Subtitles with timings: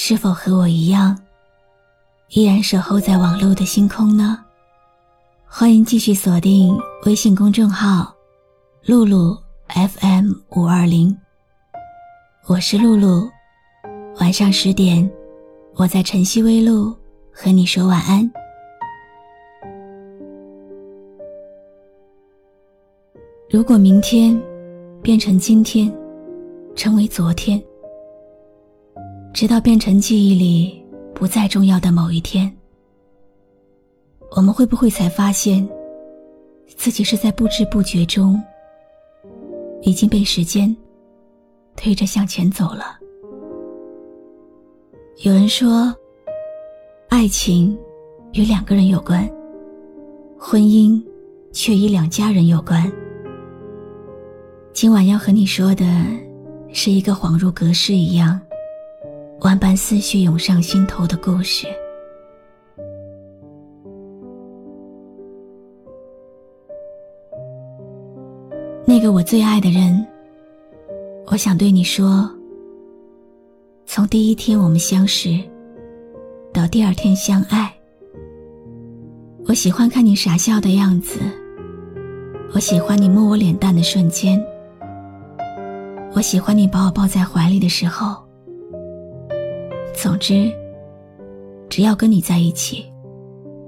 [0.00, 1.18] 是否和我一样，
[2.28, 4.38] 依然守候在网络的星空呢？
[5.44, 8.14] 欢迎继续锁定微信公众号
[8.86, 11.14] “露露 FM 五二零”，
[12.46, 13.28] 我是露露。
[14.20, 15.10] 晚上十点，
[15.74, 16.94] 我在晨曦微露
[17.32, 18.30] 和你说晚安。
[23.50, 24.40] 如果明天
[25.02, 25.92] 变成今天，
[26.76, 27.60] 成为昨天。
[29.38, 30.84] 直到变成记忆里
[31.14, 32.52] 不再重要的某一天，
[34.32, 35.64] 我们会不会才发现，
[36.66, 38.42] 自己是在不知不觉中
[39.82, 40.76] 已经被时间
[41.76, 42.98] 推着向前走了？
[45.18, 45.94] 有人说，
[47.08, 47.78] 爱情
[48.32, 49.24] 与两个人有关，
[50.36, 51.00] 婚姻
[51.52, 52.92] 却与两家人有关。
[54.72, 55.84] 今晚要和你说的，
[56.72, 58.40] 是一个恍如隔世一样。
[59.40, 61.66] 万般思绪涌上心头的故事。
[68.84, 70.04] 那个我最爱的人，
[71.26, 72.28] 我想对你说：
[73.86, 75.38] 从第一天我们相识，
[76.52, 77.72] 到第二天相爱，
[79.46, 81.20] 我喜欢看你傻笑的样子，
[82.54, 84.44] 我喜欢你摸我脸蛋的瞬间，
[86.14, 88.27] 我喜欢你把我抱在怀里的时候。
[90.00, 90.48] 总之，
[91.68, 92.84] 只要跟你在一起，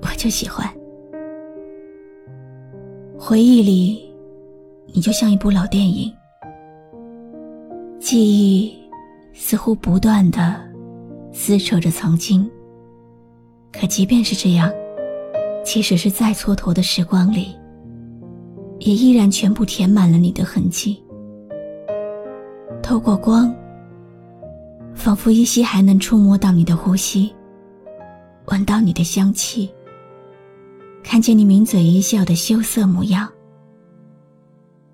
[0.00, 0.72] 我就喜欢。
[3.18, 4.08] 回忆里，
[4.86, 6.12] 你就像一部老电影，
[7.98, 8.72] 记忆
[9.32, 10.60] 似乎不断的
[11.32, 12.48] 撕扯着曾经。
[13.72, 14.72] 可即便是这样，
[15.64, 17.48] 即使是再蹉跎的时光里，
[18.78, 21.02] 也依然全部填满了你的痕迹。
[22.80, 23.52] 透过光。
[24.94, 27.34] 仿佛依稀还能触摸到你的呼吸，
[28.46, 29.72] 闻到你的香气，
[31.02, 33.28] 看见你抿嘴一笑的羞涩模样。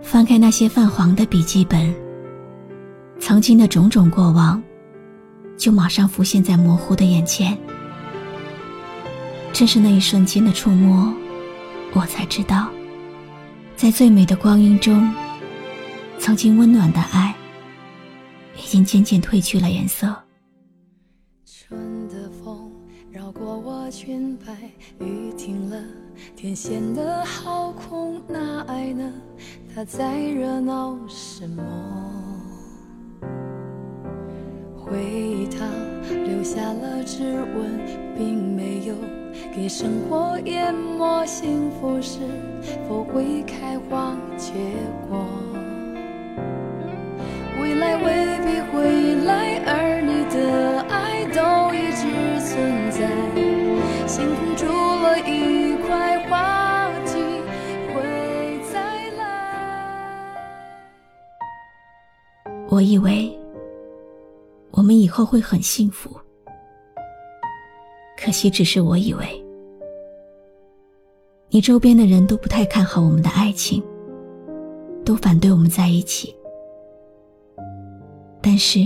[0.00, 1.94] 翻开那些泛黄的笔记本，
[3.18, 4.62] 曾经的种种过往，
[5.56, 7.56] 就马上浮现在模糊的眼前。
[9.52, 11.12] 正是那一瞬间的触摸，
[11.92, 12.68] 我才知道，
[13.76, 15.12] 在最美的光阴中，
[16.18, 17.34] 曾经温暖的爱。
[18.58, 20.14] 已经渐渐褪去了颜色。
[21.46, 22.70] 春的风
[23.10, 24.52] 绕过我裙摆
[25.00, 25.80] 雨停了
[26.36, 29.12] 天显得好空那爱呢？
[29.74, 31.62] 它在热闹什么？
[34.76, 35.66] 回忆它
[36.10, 37.80] 留下了指纹
[38.16, 38.94] 并没有
[39.54, 42.18] 给生活淹没幸福是
[42.88, 44.52] 否会开花结
[45.08, 45.26] 果。
[47.60, 51.38] 未来未必会来，而你的爱都
[51.74, 52.08] 一直
[52.40, 52.98] 存在。
[54.06, 57.18] 星空住了一块，花季
[57.92, 59.22] 会再来。
[62.70, 63.38] 我以为
[64.70, 66.18] 我们以后会很幸福，
[68.16, 69.44] 可惜只是我以为。
[71.50, 73.82] 你周边的人都不太看好我们的爱情，
[75.04, 76.34] 都反对我们在一起。
[78.58, 78.80] 是，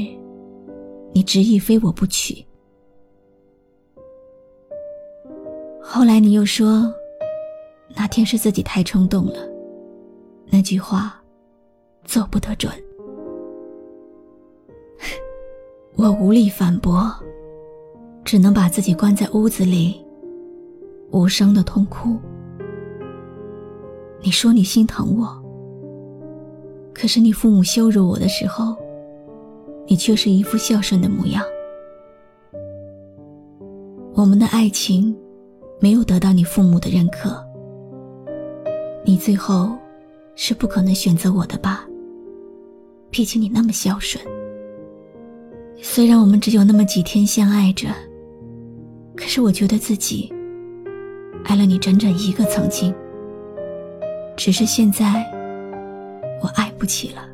[1.12, 2.44] 你执意非我不娶。
[5.80, 6.92] 后来你又说，
[7.96, 9.48] 那天是自己太冲动了。
[10.46, 11.20] 那句话，
[12.04, 12.70] 做不得准。
[15.96, 17.10] 我无力反驳，
[18.24, 20.04] 只能把自己关在屋子里，
[21.10, 22.18] 无声的痛哭。
[24.20, 25.42] 你说你心疼我，
[26.94, 28.76] 可是你父母羞辱我的时候。
[29.92, 31.44] 你却是一副孝顺的模样。
[34.14, 35.14] 我们的爱情
[35.80, 37.44] 没有得到你父母的认可，
[39.04, 39.76] 你最后
[40.34, 41.86] 是不可能选择我的吧？
[43.10, 44.24] 毕竟你那么孝顺。
[45.82, 47.88] 虽然我们只有那么几天相爱着，
[49.14, 50.32] 可是我觉得自己
[51.44, 52.94] 爱了你整整一个曾经。
[54.38, 55.30] 只是现在，
[56.42, 57.28] 我爱不起了。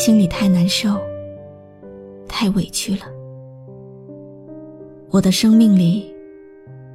[0.00, 0.98] 心里太难受，
[2.26, 3.02] 太委屈了。
[5.10, 6.10] 我的生命里，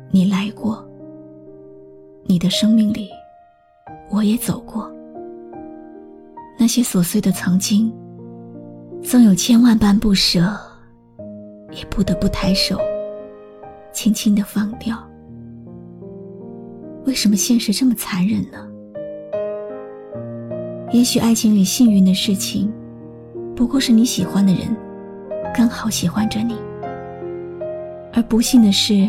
[0.09, 0.83] 你来过；
[2.23, 3.07] 你的生命里，
[4.09, 4.91] 我也走过。
[6.57, 7.93] 那些琐碎的曾经，
[9.03, 10.41] 纵有千万般不舍，
[11.73, 12.79] 也不得不抬手，
[13.93, 14.97] 轻轻的放掉。
[17.05, 18.67] 为什么现实这么残忍呢？
[20.91, 22.73] 也许爱情里幸运的事情，
[23.55, 24.75] 不过是你喜欢的人，
[25.53, 26.55] 刚好喜欢着你；
[28.13, 29.07] 而不幸的是，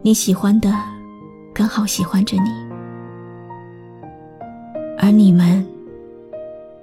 [0.00, 0.72] 你喜欢的，
[1.52, 2.50] 刚好喜欢着你，
[4.98, 5.66] 而你们，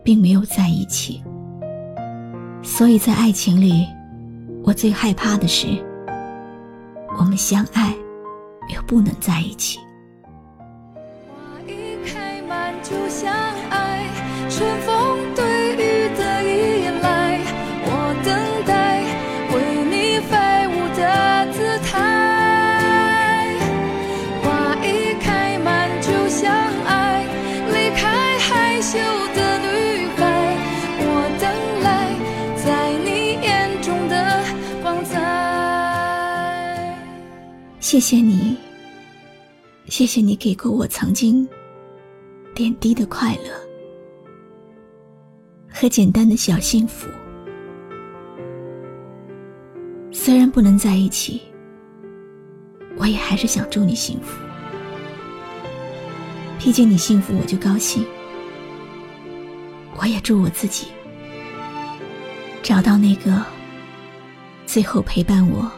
[0.03, 1.23] 并没有在一起。
[2.61, 3.87] 所以在爱情里，
[4.63, 5.67] 我最害怕的是，
[7.17, 7.93] 我们相爱。
[8.75, 9.79] 又不能在一起。
[11.29, 13.33] 花一开满就相
[13.69, 14.03] 爱，
[14.49, 14.93] 春风
[37.79, 38.57] 谢谢你。
[39.85, 41.47] 谢谢你给过我曾经
[42.53, 43.51] 点滴的快乐
[45.69, 47.07] 和简单的小幸福。
[50.11, 51.41] 虽然不能在一起，
[52.97, 54.37] 我也还是想祝你幸福。
[56.59, 58.05] 毕竟你幸福，我就高兴。
[59.95, 60.87] 我也祝我自己
[62.61, 63.41] 找到那个
[64.65, 65.71] 最后陪伴我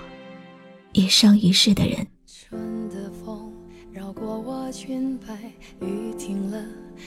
[0.93, 2.07] 一生一世的人。
[2.25, 3.53] 春的风
[3.91, 5.35] 绕过我裙摆，
[5.85, 6.57] 雨停了，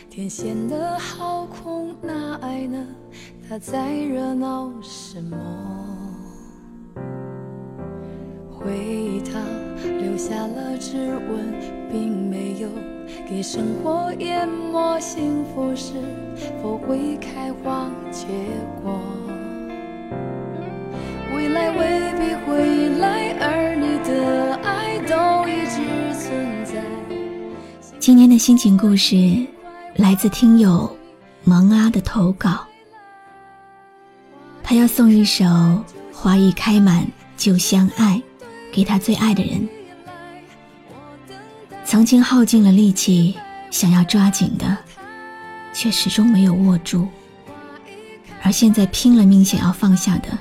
[0.08, 2.86] 天显得好空，那爱呢？
[3.48, 5.36] 它在热闹什么？
[8.52, 9.40] 回忆它
[9.98, 11.52] 留下了指纹，
[11.90, 12.68] 并没有
[13.28, 15.00] 给生活淹没。
[15.00, 15.94] 幸福是
[16.62, 18.28] 否会开花结
[18.80, 19.00] 果？
[21.34, 22.71] 未来未必会
[23.02, 26.80] 来，而你的爱都一直存在。
[27.98, 29.44] 今天的心情故事
[29.96, 30.96] 来自听友
[31.42, 32.64] 萌阿的投稿，
[34.62, 35.44] 他要送一首
[36.12, 37.04] 《花一开满
[37.36, 38.22] 就相爱》
[38.72, 39.68] 给他最爱的人。
[41.84, 43.36] 曾经耗尽了力气
[43.72, 44.78] 想要抓紧的，
[45.74, 47.08] 却始终没有握住；
[48.42, 50.38] 而现在拼了命想要放下的，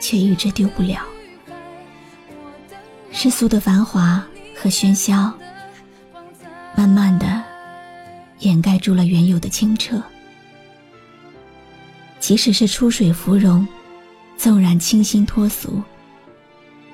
[0.00, 1.02] 却一直丢不了。
[3.20, 4.24] 世俗的繁华
[4.54, 5.32] 和喧嚣。
[6.76, 7.42] 慢慢的，
[8.38, 10.00] 掩盖住了原有的清澈。
[12.20, 13.66] 即使是出水芙蓉，
[14.36, 15.82] 纵然清新脱俗，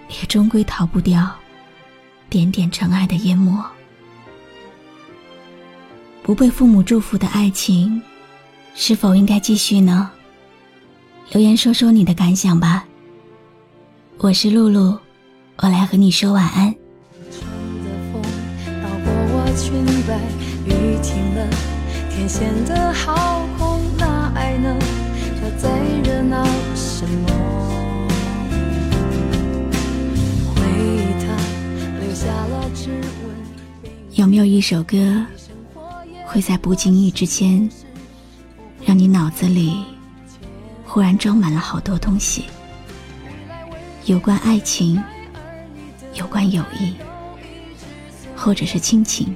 [0.09, 1.31] 也终归逃不掉
[2.31, 3.63] 点点尘埃的淹没。
[6.23, 8.01] 不被父母祝福的爱情，
[8.75, 10.11] 是否应该继续呢？
[11.33, 12.87] 留言说说你的感想吧。
[14.17, 14.99] 我是露露，
[15.57, 16.75] 我来和你说晚安。
[19.57, 20.19] 裙摆，
[20.67, 21.49] 雨停了，
[22.11, 24.77] 天显得好空，那爱呢？
[25.41, 25.71] 它在
[26.03, 27.29] 热闹什么？
[30.57, 31.27] 回忆它
[32.01, 33.33] 留下了指纹。
[34.15, 35.25] 有没有一首歌，
[36.27, 37.71] 会在不经意之间，
[38.85, 39.85] 让你脑子里
[40.85, 42.47] 忽然装满了好多东西？
[44.07, 45.01] 有关爱情，
[46.15, 46.95] 有关友谊。
[48.37, 49.35] 或者是亲情，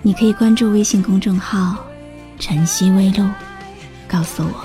[0.00, 1.84] 你可以关注微信公众号
[2.38, 3.26] “晨曦微露”，
[4.06, 4.64] 告诉我。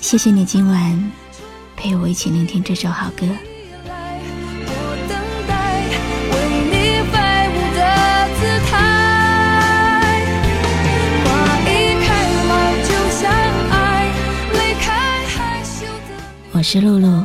[0.00, 1.12] 谢谢你今晚
[1.76, 3.26] 陪我一起聆听这首好歌。
[16.52, 17.24] 我是露露，